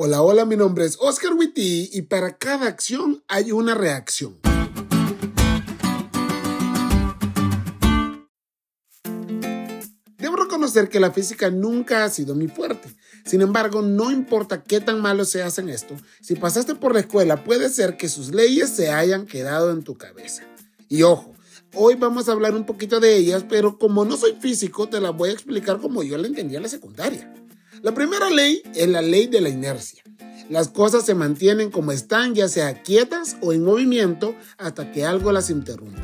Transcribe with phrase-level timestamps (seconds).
[0.00, 4.38] Hola, hola, mi nombre es Oscar Witty y para cada acción hay una reacción.
[10.16, 12.94] Debo reconocer que la física nunca ha sido mi fuerte.
[13.24, 17.42] Sin embargo, no importa qué tan malo seas en esto, si pasaste por la escuela
[17.42, 20.44] puede ser que sus leyes se hayan quedado en tu cabeza.
[20.88, 21.34] Y ojo,
[21.74, 25.16] hoy vamos a hablar un poquito de ellas, pero como no soy físico, te las
[25.16, 27.34] voy a explicar como yo la entendía en la secundaria.
[27.82, 30.02] La primera ley es la ley de la inercia.
[30.50, 35.30] Las cosas se mantienen como están, ya sea quietas o en movimiento, hasta que algo
[35.30, 36.00] las interrumpe.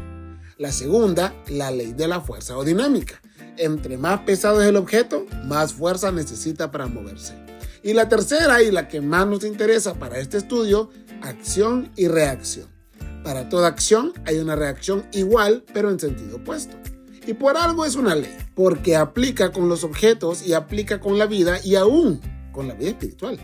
[0.57, 3.21] La segunda, la ley de la fuerza o dinámica.
[3.57, 7.35] Entre más pesado es el objeto, más fuerza necesita para moverse.
[7.83, 10.91] Y la tercera, y la que más nos interesa para este estudio,
[11.23, 12.69] acción y reacción.
[13.25, 16.77] Para toda acción hay una reacción igual, pero en sentido opuesto.
[17.27, 21.27] Y por algo es una ley, porque aplica con los objetos y aplica con la
[21.27, 22.21] vida y aún
[22.53, 23.39] con la vida espiritual.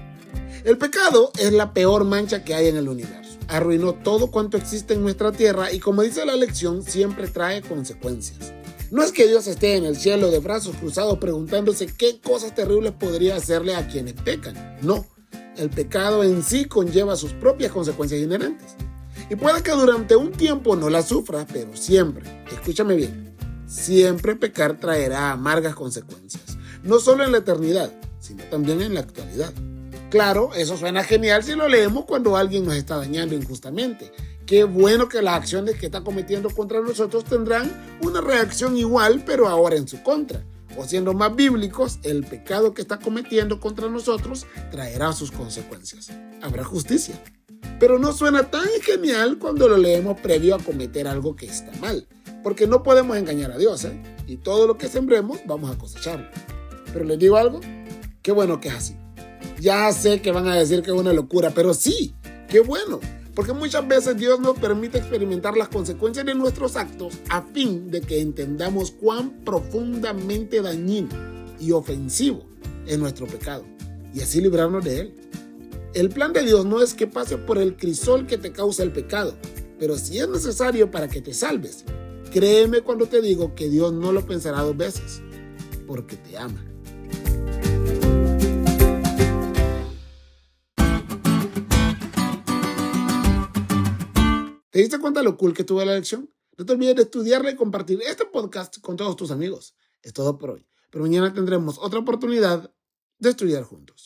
[0.64, 3.38] El pecado es la peor mancha que hay en el universo.
[3.48, 8.52] Arruinó todo cuanto existe en nuestra tierra y como dice la lección, siempre trae consecuencias.
[8.90, 12.92] No es que Dios esté en el cielo de brazos cruzados preguntándose qué cosas terribles
[12.92, 14.78] podría hacerle a quienes pecan.
[14.82, 15.06] No,
[15.56, 18.74] el pecado en sí conlleva sus propias consecuencias inherentes.
[19.30, 23.29] Y puede que durante un tiempo no las sufra, pero siempre, escúchame bien,
[23.70, 29.52] Siempre pecar traerá amargas consecuencias, no solo en la eternidad, sino también en la actualidad.
[30.10, 34.10] Claro, eso suena genial si lo leemos cuando alguien nos está dañando injustamente.
[34.44, 37.70] Qué bueno que las acciones que está cometiendo contra nosotros tendrán
[38.02, 40.44] una reacción igual, pero ahora en su contra.
[40.76, 46.10] O siendo más bíblicos, el pecado que está cometiendo contra nosotros traerá sus consecuencias.
[46.42, 47.22] Habrá justicia.
[47.78, 52.08] Pero no suena tan genial cuando lo leemos previo a cometer algo que está mal.
[52.42, 54.00] Porque no podemos engañar a Dios, ¿eh?
[54.26, 56.26] Y todo lo que sembremos vamos a cosecharlo.
[56.92, 57.60] Pero les digo algo,
[58.22, 58.96] qué bueno que es así.
[59.60, 62.14] Ya sé que van a decir que es una locura, pero sí,
[62.48, 63.00] qué bueno.
[63.34, 68.00] Porque muchas veces Dios nos permite experimentar las consecuencias de nuestros actos a fin de
[68.00, 71.08] que entendamos cuán profundamente dañino
[71.60, 72.44] y ofensivo
[72.86, 73.64] es nuestro pecado
[74.12, 75.14] y así librarnos de él.
[75.94, 78.92] El plan de Dios no es que pase por el crisol que te causa el
[78.92, 79.34] pecado,
[79.78, 81.84] pero si es necesario para que te salves,
[82.30, 85.20] Créeme cuando te digo que Dios no lo pensará dos veces,
[85.84, 86.64] porque te ama.
[94.70, 96.32] ¿Te diste cuenta lo cool que tuve la lección?
[96.56, 99.74] No te olvides de estudiarla y compartir este podcast con todos tus amigos.
[100.00, 100.68] Es todo por hoy.
[100.90, 102.72] Pero mañana tendremos otra oportunidad
[103.18, 104.00] de estudiar juntos.